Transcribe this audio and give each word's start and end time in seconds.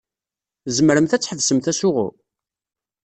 Tzemremt 0.65 1.15
ad 1.15 1.21
tḥebsemt 1.21 1.71
asuɣu? 1.71 2.07